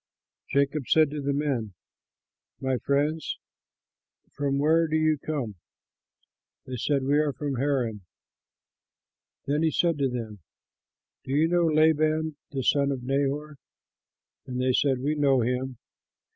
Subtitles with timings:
[0.49, 1.75] Jacob said to the men,
[2.59, 3.37] "My friends,
[4.31, 5.57] from where do you come?"
[6.65, 8.01] They said, "We are from Haran."
[9.45, 10.39] Then he said to them,
[11.23, 13.57] "Do you know Laban the son of Nahor?"
[14.47, 15.77] And they said, "We know him."